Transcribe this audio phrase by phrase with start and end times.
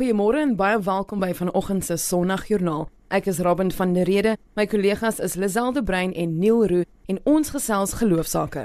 [0.00, 2.86] Goeiemôre en baie welkom by vanoggend se Sondagjoernaal.
[3.12, 4.30] Ek is Robin van der Rede.
[4.56, 8.62] My kollegas is Liselde Brein en Neil Roo en ons gesels geloofsake.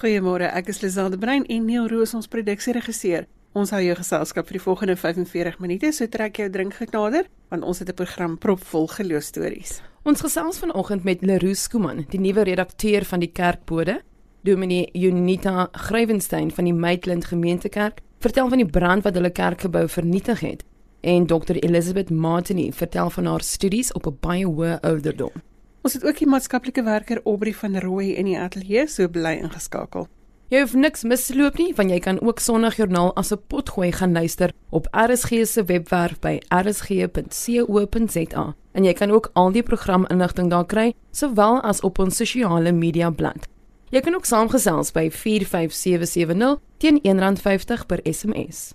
[0.00, 3.28] Goeiemôre, ek is Liselde Brein en Neil Roo is ons produksieregisseur.
[3.54, 7.62] Ons hou jou geselskap vir die volgende 45 minute, so trek jou drinkgoed nader want
[7.62, 9.80] ons het 'n program propvol geloofstories.
[10.02, 14.02] Ons gesels vanoggend met Leroux Skuman, die nuwe redakteur van die Kerkbode,
[14.42, 20.40] Dominee Junita Grywenstein van die Maitland Gemeentekerk vertel van die brand wat hulle kerkgebou vernietig
[20.40, 20.64] het
[21.02, 25.30] en Dr Elizabeth Martini vertel van haar studies op 'n baie hoë ouderdom.
[25.82, 30.06] Ons het ook die maatskaplike werker Aubrey van Rooi in die ateljee so bly ingeskakel.
[30.52, 33.92] Jy hoef niks mis te loop nie, want jy kan ook Sondagjoernaal as 'n potgooi
[33.92, 38.54] gaan luister op RSG se webwerf by rsg.co.za.
[38.72, 43.10] En jy kan ook al die programinligting daar kry, sowel as op ons sosiale media
[43.10, 43.48] bladsy.
[43.90, 48.72] Jy kan ook saamgesels by 45770 teen R1.50 per SMS.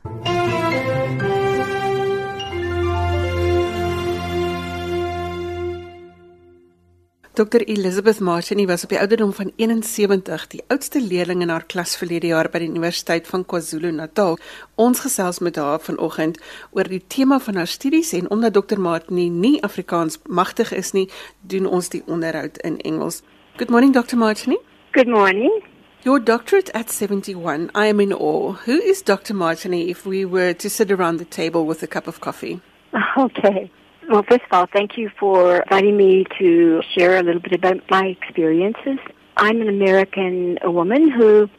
[7.37, 11.91] Dr Elizabeth Marchini was op die ouderdom van 71 die oudste leerling in haar klas
[11.97, 14.39] verlede jaar by die Universiteit van KwaZulu-Natal.
[14.75, 16.39] Ons gesels met haar vanoggend
[16.73, 21.05] oor die tema van haar studies en omdat Dr Marchini nie Afrikaans magtig is nie,
[21.41, 23.21] doen ons die onderhoud in Engels.
[23.61, 24.57] Good morning Dr Marchini.
[24.97, 25.61] Good morning.
[26.01, 28.55] Your doctorate at 71, I am in awe.
[28.65, 29.35] Who is Dr.
[29.35, 32.61] Martini if we were to sit around the table with a cup of coffee?
[33.17, 33.69] Okay.
[34.09, 37.81] Well, first of all, thank you for inviting me to share a little bit about
[37.89, 38.99] my experiences.
[39.35, 41.49] I'm an American woman who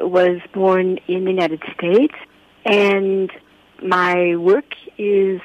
[0.00, 2.12] was born in the United States,
[2.66, 3.32] and
[3.82, 5.40] my work is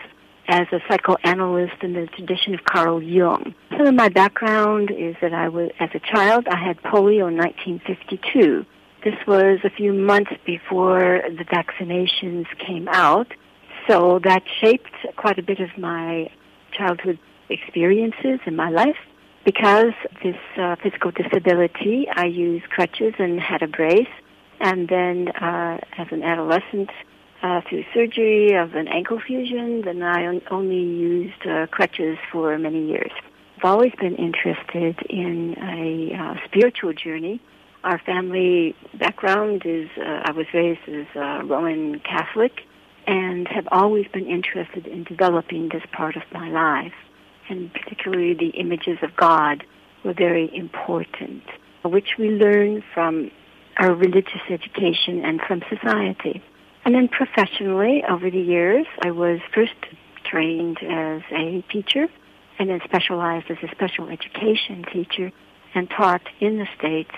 [0.49, 3.55] as a psychoanalyst in the tradition of Carl Jung.
[3.77, 7.37] Some of my background is that I was, as a child, I had polio in
[7.37, 8.65] 1952.
[9.05, 13.27] This was a few months before the vaccinations came out,
[13.87, 16.29] so that shaped quite a bit of my
[16.79, 17.19] childhood
[17.49, 19.01] experiences in my life.
[19.45, 24.13] Because of this uh, physical disability, I used crutches and had a brace.
[24.59, 26.89] And then, uh, as an adolescent,
[27.41, 29.81] uh, through surgery of an ankle fusion.
[29.81, 33.11] Then I on- only used uh, crutches for many years.
[33.57, 37.41] I've always been interested in a uh, spiritual journey.
[37.83, 42.61] Our family background is uh, I was raised as a Roman Catholic
[43.09, 46.93] and have always been interested in developing this part of my life.
[47.49, 49.63] And particularly the images of God
[50.05, 51.41] were very important,
[51.83, 53.31] which we learn from
[53.77, 56.43] our religious education and from society.
[56.85, 59.73] And then professionally, over the years, I was first
[60.23, 62.07] trained as a teacher
[62.59, 65.31] and then specialized as a special education teacher
[65.73, 67.15] and taught in the States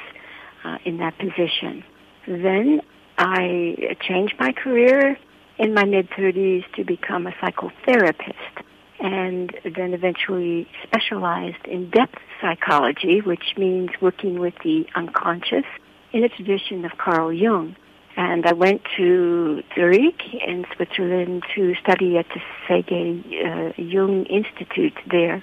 [0.63, 1.83] uh, in that position.
[2.25, 2.81] Then
[3.17, 5.17] I changed my career
[5.61, 8.63] in my mid 30s to become a psychotherapist
[8.99, 15.65] and then eventually specialized in depth psychology, which means working with the unconscious
[16.13, 17.75] in the tradition of Carl Jung.
[18.17, 22.89] And I went to Zurich in Switzerland to study at the Sege
[23.45, 25.41] uh, Jung Institute there.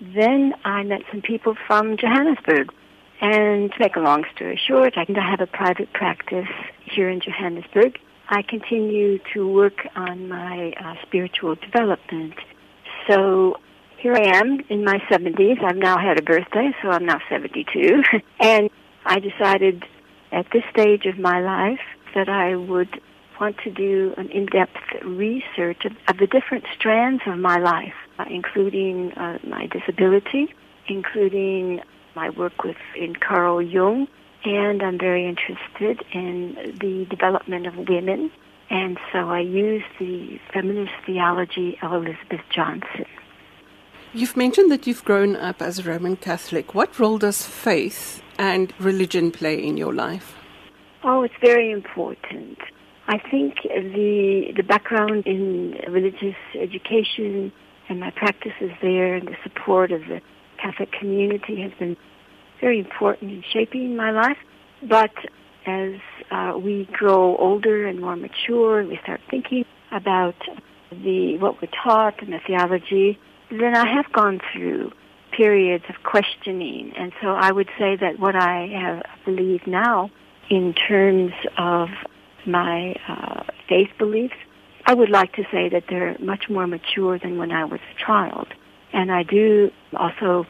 [0.00, 2.72] Then I met some people from Johannesburg.
[3.20, 6.48] And to make a long story short, I have a private practice
[6.84, 7.98] here in Johannesburg.
[8.28, 12.34] I continue to work on my uh, spiritual development.
[13.08, 13.58] So
[13.98, 15.62] here I am in my 70s.
[15.62, 18.02] I've now had a birthday, so I'm now 72.
[18.40, 18.70] and
[19.04, 19.84] I decided
[20.32, 21.80] at this stage of my life
[22.14, 23.00] that I would
[23.40, 28.24] want to do an in-depth research of, of the different strands of my life, uh,
[28.30, 30.54] including uh, my disability,
[30.86, 31.80] including
[32.14, 34.06] my work with in Carl Jung,
[34.44, 38.30] and I'm very interested in the development of women.
[38.70, 43.06] And so I use the feminist theology of Elizabeth Johnson.
[44.12, 46.74] You've mentioned that you've grown up as a Roman Catholic.
[46.74, 50.36] What role does faith and religion play in your life?
[51.02, 52.58] Oh, it's very important.
[53.06, 57.52] I think the the background in religious education
[57.88, 60.22] and my practices there and the support of the
[60.56, 61.96] Catholic community has been
[62.64, 64.38] very important in shaping my life.
[64.82, 65.12] But
[65.66, 65.92] as
[66.30, 70.36] uh, we grow older and more mature, and we start thinking about
[70.90, 73.18] the what we're taught and the theology,
[73.50, 74.92] then I have gone through
[75.36, 80.10] periods of questioning, and so I would say that what I have believed now
[80.48, 81.88] in terms of
[82.46, 84.38] my uh, faith beliefs,
[84.86, 88.06] I would like to say that they're much more mature than when I was a
[88.06, 88.48] child.
[88.92, 90.46] And I do also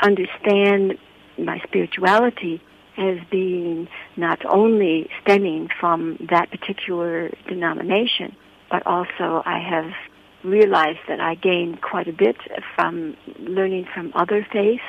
[0.00, 0.98] understand
[1.38, 2.62] my spirituality
[2.96, 8.34] as being not only stemming from that particular denomination,
[8.70, 9.92] but also I have
[10.42, 12.36] realized that I gained quite a bit
[12.74, 14.82] from learning from other faiths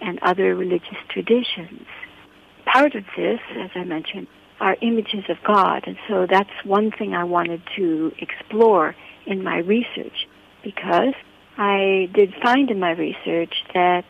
[0.00, 1.86] and other religious traditions.
[2.64, 4.26] Part of this, as I mentioned,
[4.60, 5.84] are images of God.
[5.86, 8.94] And so that's one thing I wanted to explore
[9.26, 10.28] in my research
[10.62, 11.14] because
[11.58, 14.04] I did find in my research that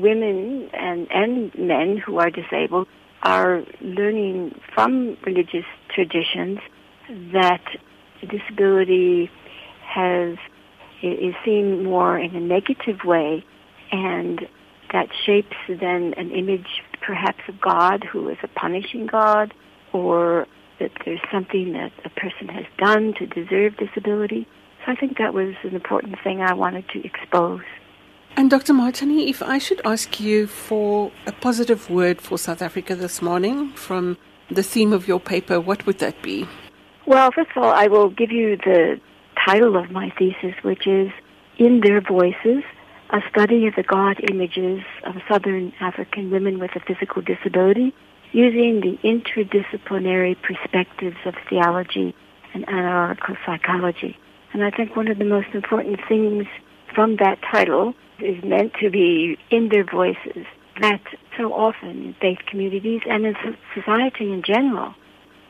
[0.00, 2.86] women and, and men who are disabled
[3.22, 5.64] are learning from religious
[5.94, 6.58] traditions
[7.32, 7.62] that
[8.20, 9.30] disability
[9.82, 10.36] has
[11.02, 13.44] is seen more in a negative way
[13.92, 14.40] and
[14.92, 19.54] that shapes then an image perhaps of God who is a punishing God
[19.92, 20.46] or
[20.80, 24.46] that there's something that a person has done to deserve disability.
[24.84, 27.62] So I think that was an important thing I wanted to expose.
[28.38, 28.72] And Dr.
[28.72, 33.72] Martini, if I should ask you for a positive word for South Africa this morning
[33.72, 34.16] from
[34.48, 36.46] the theme of your paper, what would that be?
[37.04, 39.00] Well, first of all, I will give you the
[39.44, 41.10] title of my thesis, which is
[41.58, 42.62] In Their Voices,
[43.10, 47.92] a study of the God images of Southern African women with a physical disability
[48.30, 52.14] using the interdisciplinary perspectives of theology
[52.54, 54.16] and analytical psychology.
[54.52, 56.46] And I think one of the most important things
[56.94, 60.46] from that title is meant to be in their voices
[60.80, 61.00] that
[61.36, 63.34] so often in faith communities and in
[63.74, 64.94] society in general,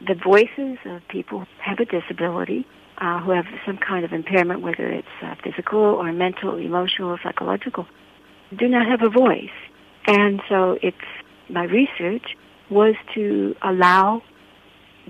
[0.07, 2.67] the voices of people who have a disability,
[2.99, 7.21] uh, who have some kind of impairment, whether it's uh, physical or mental, emotional, or
[7.23, 7.87] psychological,
[8.57, 9.51] do not have a voice.
[10.07, 10.97] And so it's
[11.49, 12.37] my research
[12.71, 14.23] was to allow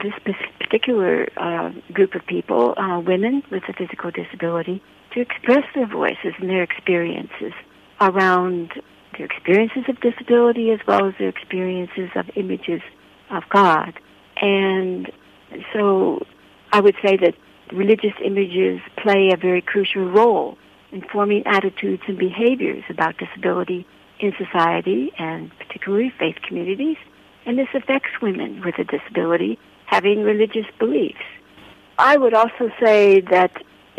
[0.02, 0.12] this
[0.60, 4.82] particular uh, group of people, uh, women with a physical disability,
[5.12, 7.52] to express their voices and their experiences
[8.00, 8.72] around
[9.16, 12.82] their experiences of disability as well as their experiences of images
[13.30, 13.98] of God.
[14.40, 15.10] And
[15.72, 16.24] so
[16.72, 17.34] I would say that
[17.72, 20.56] religious images play a very crucial role
[20.92, 23.86] in forming attitudes and behaviors about disability
[24.20, 26.96] in society and particularly faith communities.
[27.46, 31.18] And this affects women with a disability having religious beliefs.
[31.98, 33.50] I would also say that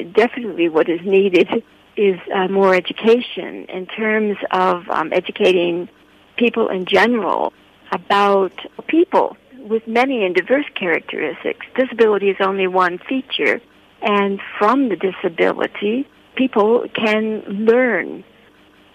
[0.03, 1.63] definitely what is needed
[1.95, 5.89] is uh, more education in terms of um, educating
[6.37, 7.53] people in general
[7.91, 8.53] about
[8.87, 11.65] people with many and diverse characteristics.
[11.75, 13.61] Disability is only one feature,
[14.01, 18.23] and from the disability, people can learn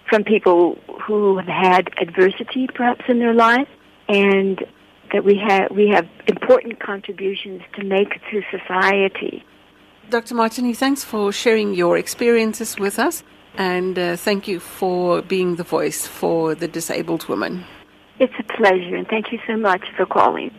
[0.09, 3.69] from people who have had adversity perhaps in their life
[4.09, 4.65] and
[5.13, 9.45] that we have we have important contributions to make to society.
[10.11, 10.35] Dr.
[10.35, 13.23] Martini, thanks for sharing your experiences with us
[13.57, 17.65] and uh, thank you for being the voice for the disabled woman.
[18.19, 20.51] It's a pleasure and thank you so much for calling.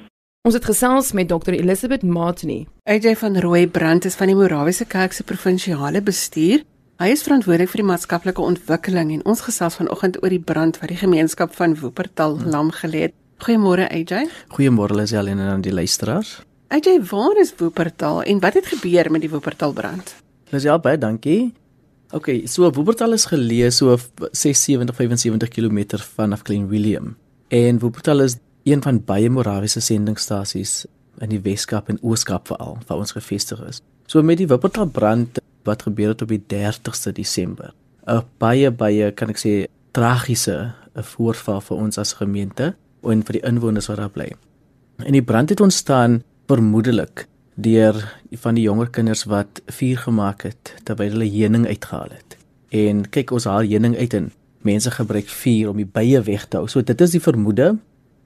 [0.45, 2.67] Ons het gesels met Dr Elizabeth Martini.
[2.83, 6.61] AJ van Rooi Brand is van die Morawiese Kerk se provinsiale bestuur.
[7.01, 10.93] Hy is verantwoordelik vir die maatskaplike ontwikkeling en ons gesels vanoggend oor die brand wat
[10.93, 12.51] die gemeenskap van Woopertal hmm.
[12.53, 13.15] lam gelê het.
[13.43, 14.29] Goeiemôre AJ.
[14.53, 16.37] Goeiemôre Lisel en aan die luisteraars.
[16.67, 20.15] AJ, waar is Woopertal en wat het gebeur met die Woopertal brand?
[20.49, 21.53] Lisel, baie dankie.
[22.11, 23.97] OK, so Woopertal is geleë so
[24.31, 27.15] 76 75 km vanaf Klein Willem.
[27.53, 30.85] En Woopertal is een van baie Morawiese sendingstasies
[31.21, 33.81] in die Weskaap en Ooskaap veral waar ons gevestig is.
[34.09, 37.73] So met die Wuppertal brand wat gebeur het op die 30ste Desember.
[38.07, 43.33] 'n Baie baie kan ek sê tragiese 'n voorval vir ons as gemeente en vir
[43.33, 44.31] die inwoners wat daar bly.
[44.97, 47.97] En die brand het ontstaan vermoedelik deur
[48.31, 52.37] van die jonger kinders wat vuur gemaak het terwyl hulle heuning uitgehaal het.
[52.69, 54.31] En kyk ons haal heuning uit en
[54.65, 56.67] mense gebruik vuur om die bye weg te hou.
[56.67, 57.75] So dit is die vermoede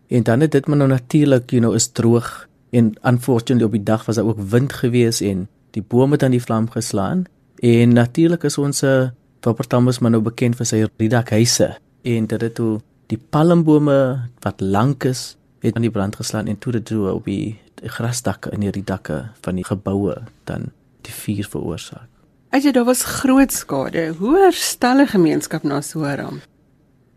[0.10, 3.84] En dan het dit maar nou natuurlik, you know, is droog en unfortunately op die
[3.84, 7.24] dag was daar ook wind gewees en die bome het aan die vlam geslaan.
[7.56, 8.82] En natuurlik is ons
[9.42, 15.04] Wuppertamus maar nou bekend vir sy riedakhuise en dit het toe die palmbome wat lank
[15.04, 18.84] is het aan die brand geslaan en toe dit toe op die grasdakke in die
[18.84, 20.72] dakke van die geboue dan
[21.02, 22.08] die vuur veroorsaak.
[22.50, 26.42] As jy daar was groot skade, hoe herstel 'n gemeenskap na so 'n ramp?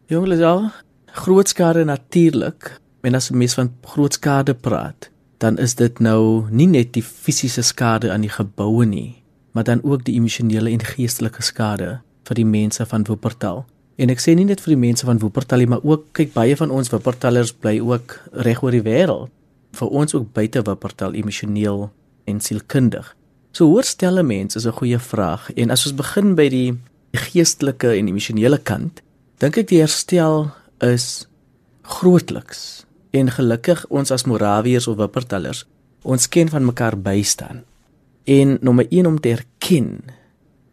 [0.07, 0.71] Jongens al,
[1.07, 6.67] groot skade natuurlik en as mens van groot skade praat, dan is dit nou nie
[6.67, 11.43] net die fisiese skade aan die geboue nie, maar dan ook die emosionele en geestelike
[11.43, 13.65] skade vir die mense van Wuppertal.
[13.97, 16.57] En ek sê nie net vir die mense van Wuppertal nie, maar ook kyk baie
[16.57, 19.31] van ons Wuppertalers bly ook reg oor die wêreld.
[19.73, 21.91] Vir ons ook buite Wuppertal emosioneel
[22.25, 23.17] en sielkundig.
[23.53, 26.79] So hoe stel 'n mens is 'n goeie vraag en as ons begin by die
[27.13, 29.03] geestelike en emosionele kant,
[29.39, 30.51] dink ek die herstel
[30.81, 31.27] is
[31.83, 35.67] grootliks En gelukkig ons as Morawiërs of Wuppertalers,
[36.03, 37.61] ons ken van mekaar bystaan.
[38.25, 40.01] En nommer 1 om te erken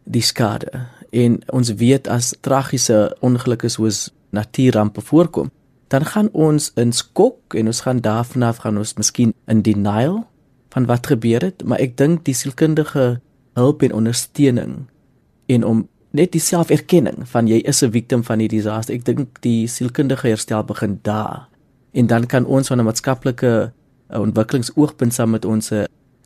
[0.04, 0.86] die skade.
[1.12, 5.50] En ons weet as tragiese ongelukke soos natuurrampe voorkom,
[5.90, 10.22] dan gaan ons in skok en ons gaan daarvan af gaan ons miskien in denial
[10.70, 13.18] van wat gebeur het, maar ek dink die sielkundige
[13.58, 14.76] hulp en ondersteuning
[15.50, 18.94] en om net die selferkenning van jy is 'n victim van hierdie disaster.
[18.94, 21.48] Ek dink die sielkundige herstel begin daar.
[21.92, 23.72] En dan kan ons van 'n maatskaplike
[24.10, 25.72] uh, ontwikkelingsoogpunt saam met ons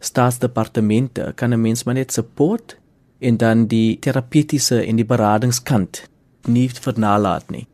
[0.00, 2.76] staatsdepartemente kan 'n mens maar net support
[3.18, 6.09] en dan die terapeutiese en die beradingskant
[6.47, 7.66] nie vernalaat nie.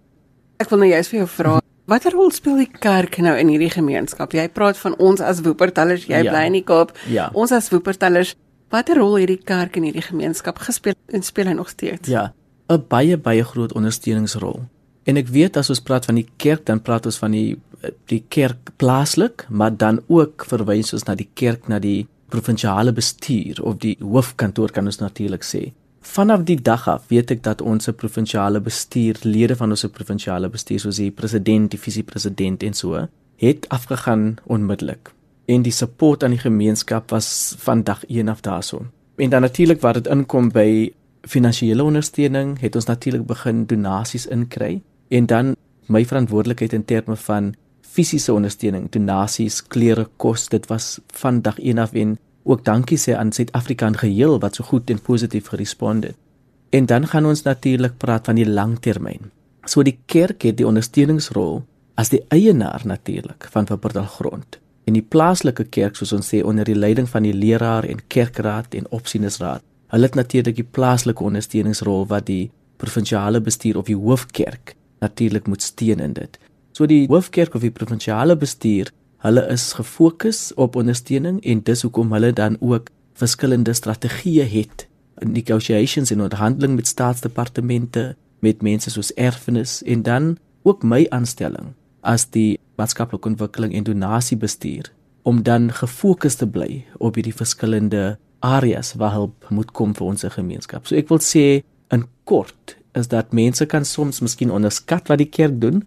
[0.56, 3.72] Ek wil nou juist vir jou vra Watter rol speel die kerk nou in hierdie
[3.72, 4.30] gemeenskap?
[4.36, 6.30] Jy praat van ons as Woopertallers, jy ja.
[6.30, 6.92] bly in die Kaap.
[7.10, 7.30] Ja.
[7.34, 8.36] Ons as Woopertallers,
[8.70, 12.06] watter rol het die kerk in hierdie gemeenskap gespeel en speel hy nog steeds?
[12.06, 12.30] Ja,
[12.70, 14.62] 'n baie baie groot ondersteuningsrol.
[15.04, 17.58] En ek weet as ons praat van die kerk, dan praat ons van die
[18.06, 23.62] die kerk plaaslik, maar dan ook verwys ons na die kerk na die provinsiale bestuur
[23.62, 25.72] of die hoofkantoor kan ons natuurlik sê.
[26.00, 29.88] Vanaf die dag af weet ek dat ons se provinsiale bestuur, lede van ons se
[29.92, 33.02] provinsiale bestuur soos die president, die visiepresident en so,
[33.40, 35.12] het afgegaan onmiddellik.
[35.46, 38.86] En die support aan die gemeenskap was van dag 1 af daarso.
[39.16, 40.92] En dan natuurlik wat dit inkom by
[41.28, 47.54] finansiële ondersteuning, het ons natuurlik begin donasies inkry en dan my verantwoordelikheid in terme van
[47.80, 53.16] fisiese ondersteuning, donasies, klere, kos, dit was van dag 1 af en ook dankie sê
[53.16, 56.16] aan Suid-Afrika in geheel wat so goed en positief gerespond het.
[56.70, 59.30] En dan gaan ons natuurlik praat van die langtermyn.
[59.64, 61.62] So die kerk het die ondersteuningsrol
[61.94, 64.58] as die eienaar natuurlik van Wuppertal grond.
[64.84, 68.74] En die plaaslike kerk soos ons sê onder die leiding van die leraar en kerkraad
[68.74, 69.62] en opsieningsraad.
[69.90, 75.62] Hulle het natuurlik die plaaslike ondersteuningsrol wat die provinsiale bestuur of die hoofkerk natuurlik moet
[75.62, 76.38] steun in dit.
[76.72, 82.12] So die hoofkerk of die provinsiale bestuur, hulle is gefokus op ondersteuning en dis hoekom
[82.16, 82.88] hulle dan ook
[83.20, 84.86] verskillende strategieë het
[85.20, 91.74] in negotiations en onderhandeling met staatsdepartemente, met mense soos erfenis en dan ook my aanstelling
[92.00, 94.88] as die maatskaplike ontwikkeling en donasiebestuur
[95.28, 100.24] om dan gefokus te bly op hierdie verskillende areas waar hulp moet kom vir ons
[100.32, 100.88] gemeenskap.
[100.88, 101.60] So ek wil sê
[101.92, 105.84] in kort is dat mense kan soms miskien onderskat wat die kerk doen,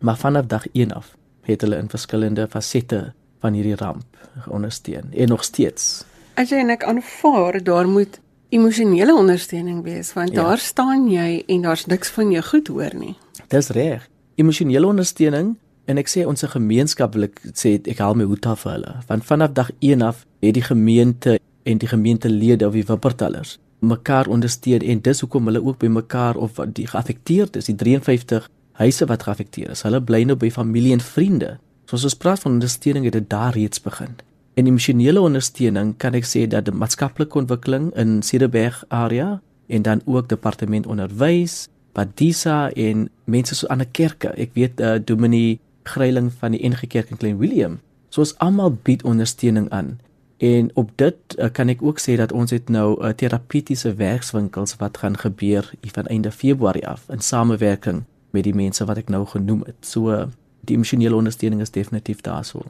[0.00, 1.12] maar vanaf dag 1 af
[1.50, 4.04] het hulle in verskillende fasette van hierdie ramp
[4.48, 6.04] ondersteun en nog steeds.
[6.40, 10.42] As jy en ek aanvaar daar moet emosionele ondersteuning wees want ja.
[10.42, 13.16] daar staan jy en daar's niks van jou goed hoor nie.
[13.48, 14.06] Dis reg.
[14.40, 15.56] Emosionele ondersteuning
[15.90, 18.94] en ek sê ons gemeenskap wil ek sê ek haal my hoed af vir hulle.
[19.08, 24.28] Want vanaf dag 1 af het die gemeente en die gemeentelede of die wippertellers mekaar
[24.28, 28.48] ondersteun en dis hoekom hulle ook by mekaar of die geaffekteerdes, die 53
[28.80, 29.84] huise wat geaffekteer is.
[29.86, 31.58] Hulle bly nou by familie en vriende.
[31.90, 34.16] Soos ons praat van ondersteuning het dit daar reeds begin.
[34.58, 40.02] En emosionele ondersteuning kan ek sê dat die maatskaplike ontwikkeling in Cederberg area en dan
[40.04, 44.28] ook departement onderwys, Padisa en mense so aan 'n kerke.
[44.28, 47.80] Ek weet uh, Dominee Greiling van die NG Kerk in Klein Willem.
[48.08, 49.98] Soos almal bied ondersteuning aan.
[50.38, 53.94] En op dit uh, kan ek ook sê dat ons het nou 'n uh, terapeutiese
[53.94, 58.96] werkswinkels wat gaan gebeur hier van einde Februarie af in samewerking met die mense wat
[58.96, 59.78] ek nou genoem het.
[59.86, 60.28] So
[60.68, 62.64] die emosionele ondersteuning is definitief daarso.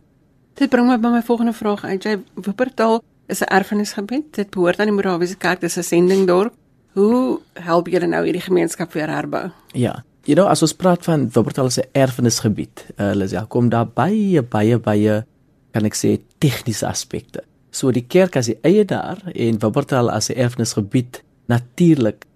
[0.55, 2.05] Dit bring my by my volgende vraag uit.
[2.05, 4.35] Jy Wuppertal is 'n erfenisgebied.
[4.35, 6.55] Dit behoort aan die Morawiese Kerk, dis 'n sendingdorp.
[6.93, 9.50] Hoe help julle nou hierdie gemeenskap weer herbou?
[9.73, 10.05] Ja.
[10.25, 13.87] Jy nou as ons praat van Wuppertal as 'n erfenisgebied, hulle uh, sê kom daar
[13.87, 15.25] baie baie baie
[15.71, 17.43] kan ek sê tegniese aspekte.
[17.71, 22.26] So die kerk as die eienaar en Wuppertal as 'n erfenisgebied natuurlik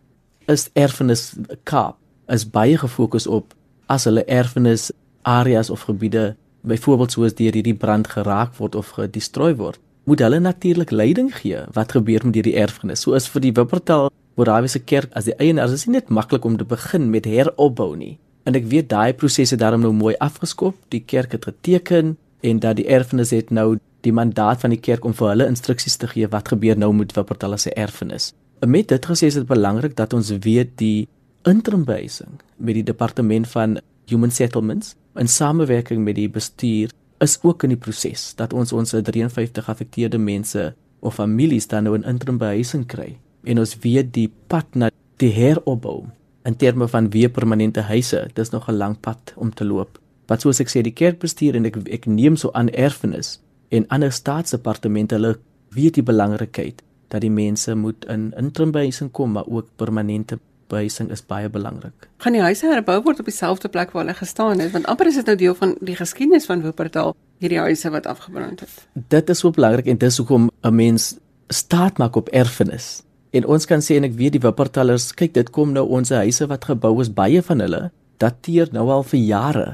[0.47, 1.97] is erfenis Kaap
[2.28, 3.54] is baie gefokus op
[3.87, 4.90] as hulle erfenis
[5.23, 10.40] areas of gebiede byvoorbeeld soos deur hierdie brand geraak word of gedestrooi word moet hulle
[10.40, 13.00] natuurlik leiding gee wat gebeur met hierdie erfenis.
[13.00, 16.59] So is vir die Wuppertal Morawiese kerk as die eienaar is dit net maklik om
[16.59, 18.16] te begin met heropbou nie.
[18.45, 20.76] En ek weet daai prosesse daarom nou mooi afgeskop.
[20.93, 25.07] Die kerk het geteken en dat die erfenis het nou die mandaat van die kerk
[25.09, 28.33] om vir hulle instruksies te gee wat gebeur nou met Wuppertal se erfenis.
[28.66, 31.09] Met dit gesê is dit belangrik dat ons weet die
[31.44, 36.92] interim behuising met die departement van human settlements in samewerking met die bestuur
[37.24, 40.72] is ook in die proses dat ons ons 53 geaffekteerde mense
[41.04, 43.18] of families dan nou 'n interim behuising kry.
[43.44, 46.04] En ons weet die pad na die heropbou
[46.44, 49.98] in terme van weer permanente huise dis nog 'n lang pad om te loop.
[50.26, 54.12] Wat soos ek sê die kerkbestuur en ek ek neem so aan erfenis en ander
[54.12, 55.38] staatsdepartemente hulle
[55.70, 60.38] weet die belangrikheid dat die mense moet in interim behuising kom maar ook permanente
[60.75, 62.11] behuising is baie belangrik.
[62.26, 64.75] Gaan die huise herbou word op dieselfde plek waar hulle gestaan het?
[64.75, 68.66] Want amper is dit nou deel van die geskiedenis van Wuppertal, hierdie huise wat afgebrand
[68.66, 68.76] het.
[68.93, 71.14] Dit is so belangrik en dis hoekom 'n mens
[71.49, 73.04] staat maak op erfenis
[73.35, 76.47] En ons kan sê en ek weet die wippertallers, kyk dit kom nou ons huise
[76.47, 77.88] wat gebou is baie van hulle
[78.23, 79.64] dateer nou al vir jare.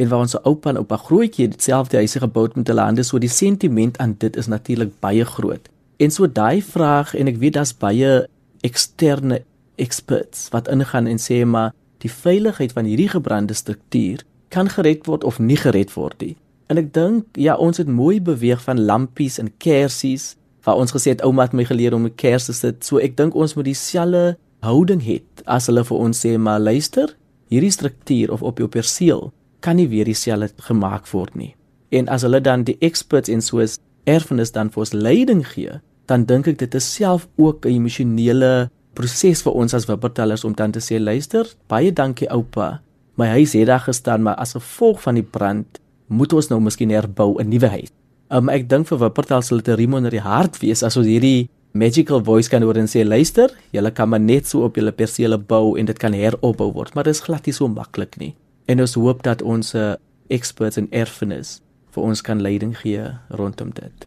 [0.00, 3.20] En waar ons oupa en oupa grootjie dieselfde huise gebou het met hulle hande, so
[3.20, 5.68] die sentiment aan dit is natuurlik baie groot.
[6.00, 8.24] En so daai vraag en ek weet daar's baie
[8.64, 9.42] eksterne
[9.80, 11.72] experts wat ingaan en sê maar
[12.04, 16.36] die veiligheid van hierdie gebrande struktuur kan gered word of nie gered word nie.
[16.70, 20.34] En ek dink ja, ons het mooi beweeg van lampies en kersies
[20.66, 22.84] waar ons gesê het ouma het my geleer om 'n kers te sit.
[22.84, 27.16] So ek dink ons moet dieselfde houding hê as hulle vir ons sê maar luister,
[27.48, 31.54] hierdie struktuur of op jou perseel kan nie weer dieselfde gemaak word nie.
[31.90, 36.24] En as hulle dan die experts in soos erfenis dan vir ons leiding gee, dan
[36.24, 38.70] dink ek dit is self ook 'n emosionele
[39.00, 42.80] proses vir ons as wippertellers om dan te sê luister, baie dankie oupa.
[43.20, 45.80] My huis het daar gestaan, maar as gevolg van die brand
[46.10, 47.90] moet ons nou miskien herbou 'n nuwe huis.
[48.30, 51.06] Um ek dink vir wippertellers sal dit 'n riem onder die hart wees as ons
[51.06, 54.92] hierdie magical voice kan hoor en sê luister, julle kan maar net so op julle
[54.92, 58.34] persele bou en dit kan heropbou word, maar dit is glad nie so maklik nie.
[58.66, 59.94] En ons hoop dat ons uh,
[60.28, 64.06] experts in erfenis vir ons kan leiding gee rondom dit.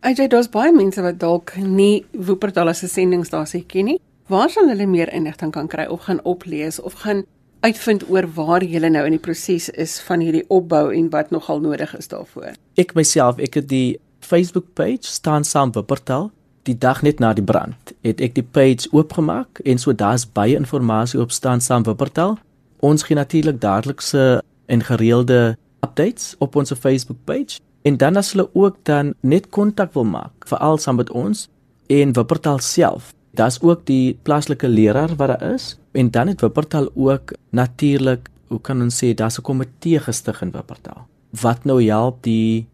[0.00, 4.00] Ajay, daar's baie mense wat dalk nie Wuppertal as 'n sendingstasie ken nie.
[4.30, 7.24] Waar sal hulle meer inligting kan kry of gaan oplees of gaan
[7.66, 11.58] uitvind oor waar jy nou in die proses is van hierdie opbou en wat nogal
[11.58, 12.54] nodig is daarvoor?
[12.78, 16.30] Ek myself, ek het die Facebook page staan saam vir Portal
[16.62, 17.94] die dag net na die brand.
[18.06, 22.38] Het ek die page oopgemaak en so daar's baie inligting op staan saam vir Portal.
[22.86, 28.46] Ons gee natuurlik dadelikse en gereelde updates op ons Facebook page en dan as hulle
[28.54, 31.48] ook dan net kontak wil maak veral saam met ons
[31.90, 36.40] en vir Portal self Daar's ook die plaaslike leraar wat daar is en dan het
[36.40, 41.78] Wuppertal ook natuurlik, hoe kan ons sê, daar's 'n komitee gestig in Wuppertal wat nou
[41.82, 42.66] help die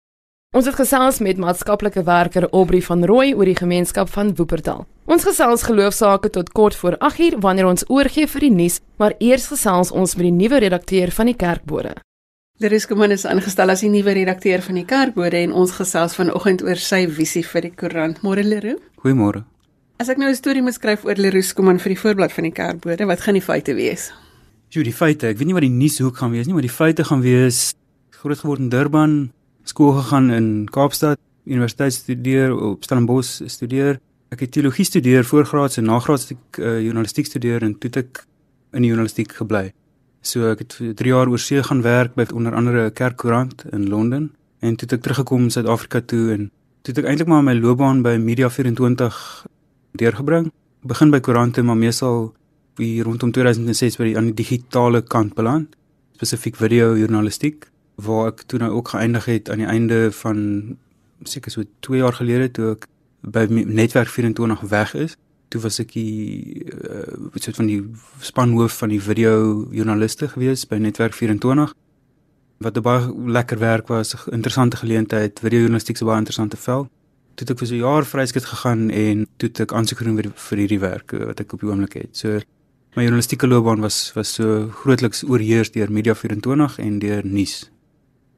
[0.55, 4.85] Ons het gesels met maatskaplike werker Aubrey van Rooi oor die gemeenskap van Woepertal.
[5.11, 9.49] Ons gesels geloofsaake tot kort voor 8uur wanneer ons oorgie vir die nuus, maar eers
[9.51, 11.97] gesels ons met die nuwe redakteur van die Kerkbode.
[12.63, 16.63] Leris Kuman is aangestel as die nuwe redakteur van die Kerkbode en ons gesels vanoggend
[16.65, 18.23] oor sy visie vir die koerant.
[18.25, 18.79] Môre Leroe.
[19.03, 19.45] Goeiemôre.
[20.01, 22.53] As ek nou 'n storie moet skryf oor Leris Kuman vir die voorblad van die
[22.53, 24.13] Kerkbode, wat gaan die feite wees?
[24.71, 27.05] Jo, die feite, ek weet nie wat die nuushoek gaan wees nie, maar die feite
[27.05, 27.75] gaan wees
[28.11, 29.33] groot geword in Durban,
[29.68, 34.00] skool gegaan in Kaapstad, universiteit studeer op Stellenbosch studeer.
[34.35, 38.24] Ek het teologie studeer, voorgraadse en nagraadse uh, journalistiek studeer en toe ek
[38.74, 39.70] in die journalistiek gebly.
[40.26, 43.88] So ek het 3 jaar oor see gaan werk by onder andere 'n kerkkoerant in
[43.88, 46.50] Londen en toe ek teruggekom Suid-Afrika toe en
[46.83, 49.46] toe ek eintlik maar my loopbaan by Media 24
[49.94, 50.52] deurgebring.
[50.83, 52.35] Begin by koerante maar meestal
[52.76, 55.76] hier rondom 2006 by die aan die digitale kant beland,
[56.14, 57.66] spesifiek video journalistiek
[57.97, 60.77] waar ek toe nou ook geëindig het aan die einde van
[61.23, 62.89] seker so 2 jaar gelede toe ek
[63.21, 65.17] by netwerk 24 weg is
[65.49, 67.81] toe was ek die uh, soort van die
[68.21, 71.73] spanhoof van die video joernaliste gewees by netwerk 24
[72.59, 76.57] wat 'n baie lekker werk was 'n interessante geleentheid video journalistiek is 'n baie interessante
[76.57, 76.89] veld
[77.37, 80.81] toe ek vir so 'n jaar vryskut gegaan en toe ek aansoek gedoen vir hierdie
[80.81, 82.17] werk eh, wat ek op die oomblik het.
[82.17, 82.41] So
[82.97, 87.71] my journalistieke loopbaan was was so grootliks oorheers deur media 24 en deur nuus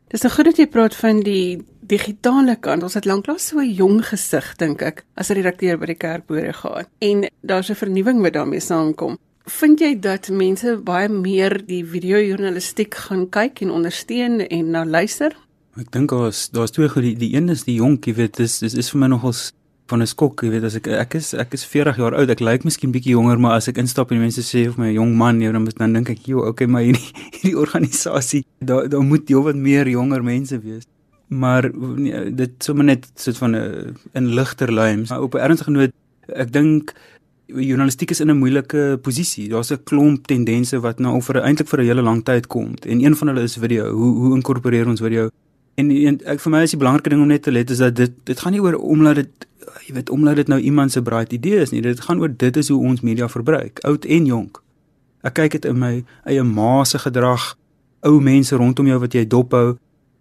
[0.09, 2.85] Dis nou goed dat jy praat van die digitale kant.
[2.87, 6.88] Ons het lanklaas so 'n jong gesig dink ek as redakteur by die Kerkbode gehad.
[7.01, 9.18] En daar's 'n vernuwing wat daarmee saamkom.
[9.44, 15.37] Vind jy dat mense baie meer die videojournalistiek gaan kyk en ondersteun en na luister?
[15.77, 17.03] Ek dink daar's daar's twee goed.
[17.03, 19.53] Die, die een is die jonk, jy weet, dis dis is vir my nogals
[19.88, 22.31] van 'n skok, jy weet as ek ek is ek is 40 jaar oud.
[22.31, 24.88] Ek lyk miskien bietjie jonger, maar as ek instap en die mense sê of my
[24.88, 28.88] 'n jong man, jy dan dan dink ek, "Jo, okay, maar hierdie hierdie organisasie, daar
[28.88, 30.85] daar moet heelwat meer jonger mense wees."
[31.29, 35.11] Maar nee, dit sommer net soort van 'n in ligter lines.
[35.11, 35.92] Maar op 'n ernstige noot,
[36.29, 36.94] ek dink
[37.46, 39.48] journalistiek is in 'n moeilike posisie.
[39.48, 42.74] Daar's 'n klomp tendense wat nou vir eintlik vir 'n hele lang tyd kom.
[42.87, 43.92] En een van hulle is video.
[43.92, 45.31] Hoe hoe inkorporeer ons video?
[45.78, 47.94] En, en ek vir my is die belangrike ding om net te let is dat
[47.94, 49.46] dit dit gaan nie oor omdat dit
[49.86, 51.82] jy weet omdat dit nou iemand se bright idee is nie.
[51.84, 54.62] Dit gaan oor dit is hoe ons media verbruik, oud en jonk.
[55.22, 55.92] Ek kyk dit in my
[56.26, 57.52] eie ma se gedrag,
[58.06, 59.76] ou mense rondom jou wat jy dophou.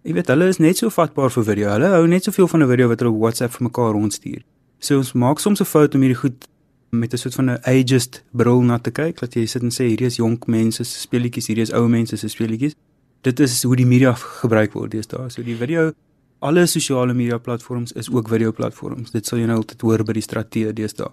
[0.08, 1.72] Jy weet hulle is net so vatbaar vir video.
[1.74, 4.42] Hulle hou net soveel van 'n video wat hulle op WhatsApp vir mekaar rondstuur.
[4.80, 6.48] So ons maak soms 'n fout om hierdie goed
[6.92, 9.90] met 'n soort van 'n ageist bril na te kyk, dat jy sit en sê
[9.90, 12.76] hierdie is jonk mense se speletjies, hierdie is ou mense se speletjies.
[13.22, 15.30] Dit is hoe die media gebruik word deesdae.
[15.30, 15.92] So die video
[16.40, 19.12] alle sosiale media platforms is ook video platforms.
[19.12, 21.10] Dit sal jy nou altyd hoor by die strategie deesdae.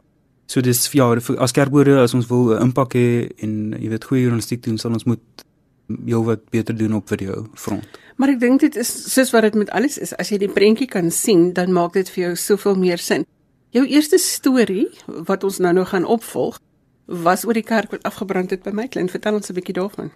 [0.47, 1.07] So dis ja,
[1.40, 4.93] as kerkbode as ons wil 'n impak hê en jy weet goeie journalistiek doen, sal
[4.93, 5.45] ons moet
[5.88, 7.99] heelwat beter doen op video front.
[8.17, 10.12] Maar ek dink dit is soos wat dit met alles is.
[10.17, 13.25] As jy die prentjie kan sien, dan maak dit vir jou soveel meer sin.
[13.71, 16.61] Jou eerste storie wat ons nou nou gaan opvolg,
[17.07, 19.09] was oor die kerk wat afgebrand het by my klein.
[19.09, 20.11] Vertel ons 'n bietjie daarvan.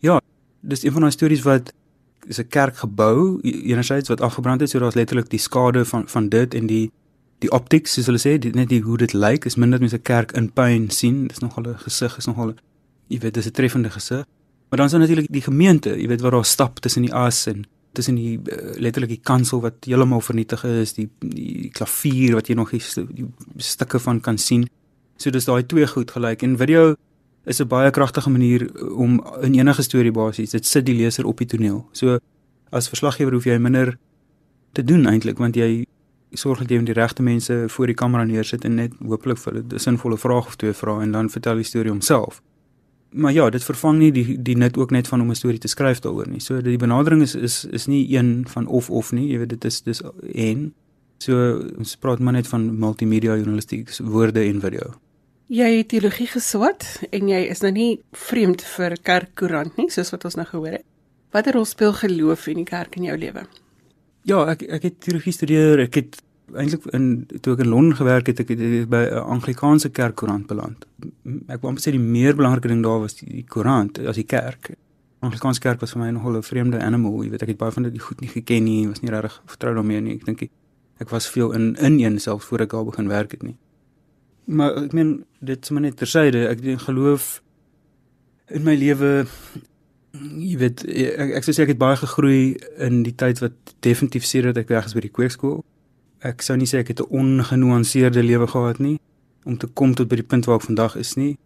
[0.00, 0.20] Ja,
[0.62, 1.72] dis een van daai stories wat
[2.26, 6.54] is 'n kerkgebou enerzijds wat afgebrand het, so daar's letterlik die skade van van dit
[6.54, 6.90] en die
[7.38, 10.32] die optics, soos hulle sê, die, net die hoe dit lyk, is minder mense kerk
[10.38, 11.26] in puin sien.
[11.26, 12.54] Dis nogal 'n gesig, is nogal
[13.08, 14.24] jy weet, dis 'n treffende gesig.
[14.68, 17.46] Maar dan is daar natuurlik die gemeente, jy weet waar daar stap tussen die as
[17.46, 22.48] en tussen die uh, letterlik die kansel wat heeltemal vernietig is, die die klavier wat
[22.48, 24.68] jy nog die, die stukke van kan sien.
[25.16, 26.94] So dis daai twee goed gelyk en video
[27.44, 31.38] is 'n baie kragtige manier om in enige storie basies dit sit die leser op
[31.38, 31.86] die toneel.
[31.92, 32.18] So
[32.70, 33.98] as verslaggewer hoef jy minder
[34.72, 35.86] te doen eintlik want jy
[36.32, 39.64] sorg dat jy die regte mense voor die kamera neersit en net hopelik vir hulle
[39.74, 42.42] 'n sinvolle vraag of twee vra en dan vertel die storie homself
[43.12, 45.68] maar ja, dit vervang nie die die nut ook net van om 'n storie te
[45.68, 46.40] skryf daaroor nie.
[46.40, 49.64] So die benadering is is is nie een van of of nie, jy weet dit
[49.64, 50.02] is dis
[50.34, 50.74] en
[51.18, 54.94] so ons praat maar net van multimedia journalistiek, woorde en video.
[55.48, 60.24] Jy het teologie geswat en jy is nou nie vreemd vir kerkkoerant nie, soos wat
[60.24, 60.84] ons nou gehoor het.
[61.32, 63.46] Watter rol speel geloof in die kerk in jou lewe?
[64.28, 66.20] Ja, ek ek het teologie studeer, ek het
[66.52, 70.84] eintlik in toe ek in Londen gewerk het, ek het by 'n Anglikaanse kerkkoerant beland.
[71.48, 74.76] Ek wou amper sê die meer belangrike ding daar was die, koerant as die kerk.
[75.20, 77.82] Anglikaanse kerk was vir my nogal 'n vreemde animal, jy weet ek het baie van
[77.82, 80.14] dit goed nie geken nie, was nie regtig vertrou daarmee nie.
[80.14, 80.50] Ek dink
[80.98, 83.56] ek was veel in in een self voor ek daar begin werk het nie.
[84.44, 87.42] Maar ek meen dit is maar net tersyde, ek geloof
[88.50, 89.26] in my lewe
[90.12, 94.26] jy weet ek ek sou sê ek het baie gegroei in die tyd wat definitief
[94.28, 95.62] sê dat ek weg is by die kweekskool
[96.22, 98.98] ek sou nie sê ek het 'n ongenuanceerde lewe gehad nie
[99.44, 101.36] om te kom tot by die punt waar ek vandag is nie.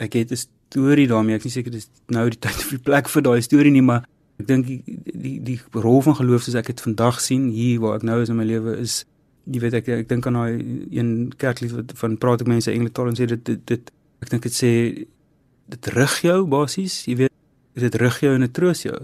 [0.00, 1.36] Ek het 'n storie daarmee.
[1.36, 4.04] Ek is seker dis nou die tyd of die plek vir daai storie nie, maar
[4.38, 7.96] ek dink die, die die rol van geloof soos ek dit vandag sien hier waar
[7.96, 9.04] ek nou is in my lewe is
[9.50, 10.52] jy weet ek ek dink aan daai
[10.90, 14.30] een kerklied wat van praat ek mense Engels taal en sê dit dit, dit ek
[14.30, 14.72] dink dit sê
[15.72, 17.32] dit rig jou basies, jy weet
[17.80, 18.98] dit rig jou en dit troos jou.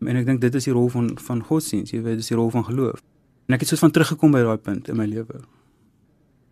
[0.00, 2.50] En ek dink dit is die rol van van godsdienst, jy weet dis die rol
[2.54, 3.02] van geloof.
[3.48, 5.42] En ek het soos van teruggekom by daai punt in my lewe.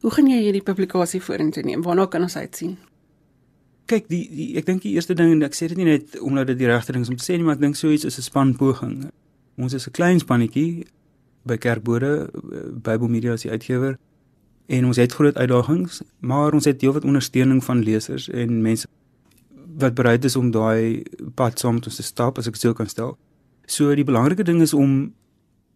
[0.04, 1.82] Hoe gaan jy hierdie publikasie vorentoe neem?
[1.82, 2.76] Waarna kan ons uitsien?
[3.88, 6.52] Kyk, die, die ek dink die eerste ding en ek sê dit nie net omdat
[6.52, 8.18] dit die regte ding is om te sê nie, maar ek dink so iets is
[8.18, 9.08] 'n span poging.
[9.56, 10.86] Ons is 'n klein spannetjie
[11.48, 12.28] by Kerkbode,
[12.84, 13.96] Bible Media as die uitgewer.
[14.68, 18.88] En ons het groot uitdagings, maar ons het heelwat ondersteuning van lesers en mense
[19.78, 21.02] wat bereid is om daai
[21.38, 23.16] pad saam met ons te stap as ek dit sou kan stel.
[23.68, 25.14] So die belangrike ding is om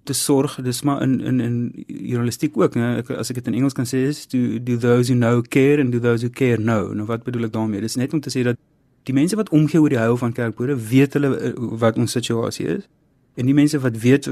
[0.04, 3.54] te sorg dis maar in in in journalistiek ook né ek as ek dit in
[3.54, 6.58] Engels kan sê is to do those who know care and do those who care
[6.58, 8.58] know nou wat bedoel ek daarmee dis net om te sê dat
[9.06, 11.52] die mense wat omgee oor die hou van kerkbode weet hulle eh,
[11.84, 12.88] wat ons situasie is
[13.34, 14.28] en die mense wat weet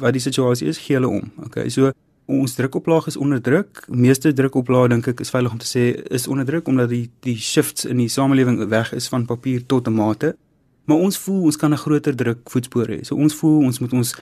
[0.00, 1.92] wat die situasie is gee hulle om okay so
[2.32, 3.84] ons drukoplaag is onder druk.
[3.88, 5.84] Meeste drukoplaag dink ek is veilig om te sê
[6.14, 9.88] is onder druk omdat die die shifts in die samelewing weg is van papier tot
[9.88, 10.36] 'n mate.
[10.84, 13.92] Maar ons voel ons kan 'n groter druk voetspoor hê so ons voel ons moet
[13.92, 14.14] ons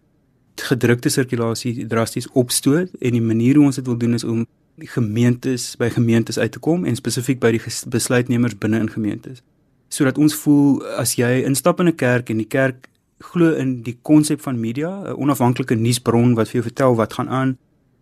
[0.56, 2.88] gedrukte sirkulasie drasties opstoot.
[3.00, 6.58] En die manier hoe ons dit wil doen is om gemeentes by gemeentes uit te
[6.58, 9.42] kom en spesifiek by die besluitnemers binne in gemeentes.
[9.88, 12.88] Sodat ons voel as jy instap in 'n kerk en die kerk
[13.20, 17.28] glo in die konsep van media, 'n onafhanklike nuusbron wat vir jou vertel wat gaan
[17.28, 17.58] aan,